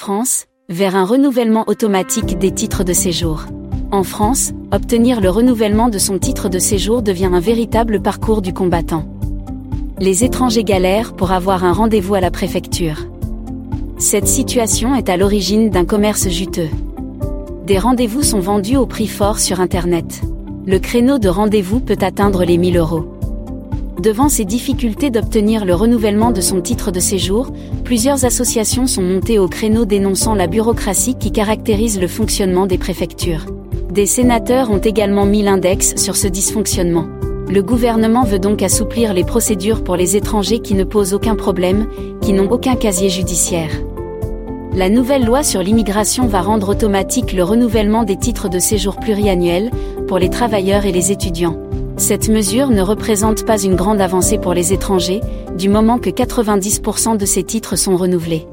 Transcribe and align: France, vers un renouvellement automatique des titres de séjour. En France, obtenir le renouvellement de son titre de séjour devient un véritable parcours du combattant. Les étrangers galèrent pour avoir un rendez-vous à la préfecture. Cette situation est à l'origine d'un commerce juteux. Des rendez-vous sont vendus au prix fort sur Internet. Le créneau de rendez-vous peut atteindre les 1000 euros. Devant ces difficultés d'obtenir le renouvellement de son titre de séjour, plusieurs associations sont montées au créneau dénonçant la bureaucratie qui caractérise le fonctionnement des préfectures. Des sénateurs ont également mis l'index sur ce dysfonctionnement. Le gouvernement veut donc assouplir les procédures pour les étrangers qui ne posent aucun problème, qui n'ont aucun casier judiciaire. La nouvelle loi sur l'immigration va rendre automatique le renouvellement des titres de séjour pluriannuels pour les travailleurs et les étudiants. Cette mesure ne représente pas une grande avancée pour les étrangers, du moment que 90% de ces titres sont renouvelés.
France, 0.00 0.46
vers 0.70 0.96
un 0.96 1.04
renouvellement 1.04 1.64
automatique 1.66 2.38
des 2.38 2.52
titres 2.52 2.84
de 2.84 2.94
séjour. 2.94 3.44
En 3.92 4.02
France, 4.02 4.52
obtenir 4.72 5.20
le 5.20 5.28
renouvellement 5.28 5.90
de 5.90 5.98
son 5.98 6.18
titre 6.18 6.48
de 6.48 6.58
séjour 6.58 7.02
devient 7.02 7.28
un 7.30 7.38
véritable 7.38 8.00
parcours 8.00 8.40
du 8.40 8.54
combattant. 8.54 9.04
Les 9.98 10.24
étrangers 10.24 10.64
galèrent 10.64 11.12
pour 11.12 11.32
avoir 11.32 11.64
un 11.64 11.74
rendez-vous 11.74 12.14
à 12.14 12.20
la 12.20 12.30
préfecture. 12.30 13.08
Cette 13.98 14.26
situation 14.26 14.94
est 14.94 15.10
à 15.10 15.18
l'origine 15.18 15.68
d'un 15.68 15.84
commerce 15.84 16.30
juteux. 16.30 16.70
Des 17.66 17.78
rendez-vous 17.78 18.22
sont 18.22 18.40
vendus 18.40 18.78
au 18.78 18.86
prix 18.86 19.06
fort 19.06 19.38
sur 19.38 19.60
Internet. 19.60 20.22
Le 20.64 20.78
créneau 20.78 21.18
de 21.18 21.28
rendez-vous 21.28 21.78
peut 21.78 21.98
atteindre 22.00 22.46
les 22.46 22.56
1000 22.56 22.78
euros. 22.78 23.19
Devant 24.00 24.30
ces 24.30 24.46
difficultés 24.46 25.10
d'obtenir 25.10 25.66
le 25.66 25.74
renouvellement 25.74 26.30
de 26.30 26.40
son 26.40 26.62
titre 26.62 26.90
de 26.90 27.00
séjour, 27.00 27.52
plusieurs 27.84 28.24
associations 28.24 28.86
sont 28.86 29.02
montées 29.02 29.38
au 29.38 29.46
créneau 29.46 29.84
dénonçant 29.84 30.34
la 30.34 30.46
bureaucratie 30.46 31.16
qui 31.16 31.32
caractérise 31.32 32.00
le 32.00 32.08
fonctionnement 32.08 32.64
des 32.64 32.78
préfectures. 32.78 33.44
Des 33.90 34.06
sénateurs 34.06 34.70
ont 34.70 34.78
également 34.78 35.26
mis 35.26 35.42
l'index 35.42 35.96
sur 35.96 36.16
ce 36.16 36.28
dysfonctionnement. 36.28 37.08
Le 37.50 37.62
gouvernement 37.62 38.24
veut 38.24 38.38
donc 38.38 38.62
assouplir 38.62 39.12
les 39.12 39.24
procédures 39.24 39.84
pour 39.84 39.96
les 39.96 40.16
étrangers 40.16 40.60
qui 40.60 40.72
ne 40.72 40.84
posent 40.84 41.12
aucun 41.12 41.34
problème, 41.34 41.86
qui 42.22 42.32
n'ont 42.32 42.50
aucun 42.50 42.76
casier 42.76 43.10
judiciaire. 43.10 43.82
La 44.74 44.88
nouvelle 44.88 45.26
loi 45.26 45.42
sur 45.42 45.62
l'immigration 45.62 46.26
va 46.26 46.40
rendre 46.40 46.70
automatique 46.70 47.34
le 47.34 47.44
renouvellement 47.44 48.04
des 48.04 48.16
titres 48.16 48.48
de 48.48 48.60
séjour 48.60 48.96
pluriannuels 48.96 49.70
pour 50.08 50.18
les 50.18 50.30
travailleurs 50.30 50.86
et 50.86 50.92
les 50.92 51.12
étudiants. 51.12 51.58
Cette 52.00 52.30
mesure 52.30 52.70
ne 52.70 52.80
représente 52.80 53.44
pas 53.44 53.60
une 53.60 53.76
grande 53.76 54.00
avancée 54.00 54.38
pour 54.38 54.54
les 54.54 54.72
étrangers, 54.72 55.20
du 55.58 55.68
moment 55.68 55.98
que 55.98 56.08
90% 56.08 57.18
de 57.18 57.26
ces 57.26 57.44
titres 57.44 57.76
sont 57.76 57.94
renouvelés. 57.94 58.46